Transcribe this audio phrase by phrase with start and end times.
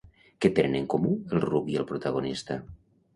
[0.43, 2.59] Què tenen en comú el ruc i el protagonista?